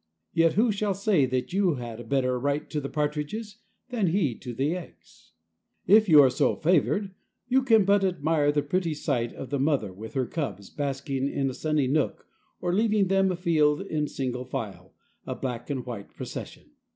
Yet 0.33 0.53
who 0.53 0.71
shall 0.71 0.95
say 0.95 1.27
that 1.27 1.53
you 1.53 1.75
had 1.75 1.99
a 1.99 2.03
better 2.03 2.39
right 2.39 2.67
to 2.71 2.81
the 2.81 2.89
partridges 2.89 3.59
than 3.89 4.07
he 4.07 4.33
to 4.39 4.51
the 4.51 4.75
eggs? 4.75 5.33
If 5.85 6.09
you 6.09 6.23
are 6.23 6.29
so 6.31 6.55
favored, 6.55 7.13
you 7.47 7.61
can 7.61 7.85
but 7.85 8.03
admire 8.03 8.51
the 8.51 8.63
pretty 8.63 8.95
sight 8.95 9.31
of 9.31 9.51
the 9.51 9.59
mother 9.59 9.93
with 9.93 10.15
her 10.15 10.25
cubs 10.25 10.71
basking 10.71 11.29
in 11.29 11.51
a 11.51 11.53
sunny 11.53 11.85
nook 11.85 12.25
or 12.59 12.73
leading 12.73 13.09
them 13.09 13.31
afield 13.31 13.81
in 13.81 14.07
single 14.07 14.43
file, 14.45 14.95
a 15.27 15.35
black 15.35 15.69
and 15.69 15.85
white 15.85 16.15
procession. 16.15 16.71